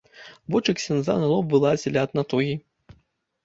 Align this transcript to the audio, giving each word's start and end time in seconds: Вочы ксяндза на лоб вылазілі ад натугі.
Вочы 0.55 0.75
ксяндза 0.79 1.19
на 1.25 1.29
лоб 1.33 1.53
вылазілі 1.57 2.03
ад 2.07 2.11
натугі. 2.21 2.61